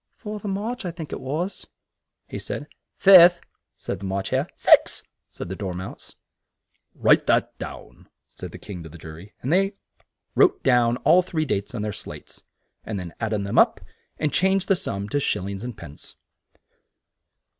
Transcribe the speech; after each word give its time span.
"Fourth 0.17 0.43
of 0.43 0.49
March, 0.49 0.83
I 0.83 0.89
think 0.89 1.13
it 1.13 1.21
was," 1.21 1.67
he 2.25 2.39
said. 2.39 2.65
"Fifth," 2.97 3.39
said 3.77 3.99
the 3.99 4.03
March 4.05 4.31
Hare. 4.31 4.49
"Sixth," 4.55 5.03
add 5.35 5.41
ed 5.41 5.49
the 5.49 5.55
Dor 5.55 5.75
mouse. 5.75 6.15
"Write 6.95 7.27
that 7.27 7.55
down," 7.59 8.09
said 8.35 8.51
the 8.51 8.57
King 8.57 8.81
to 8.81 8.89
the 8.89 8.97
ju 8.97 9.13
ry, 9.15 9.33
and 9.43 9.53
they 9.53 9.75
wrote 10.33 10.63
down 10.63 10.97
all 11.05 11.21
three 11.21 11.45
dates 11.45 11.75
on 11.75 11.83
their 11.83 11.93
slates, 11.93 12.41
and 12.83 12.99
then 12.99 13.13
added 13.19 13.43
them 13.43 13.59
up 13.59 13.79
and 14.17 14.33
changed 14.33 14.69
the 14.69 14.75
sum 14.75 15.07
to 15.09 15.17
shil 15.17 15.43
lings 15.45 15.63
and 15.63 15.77
pence. 15.77 16.15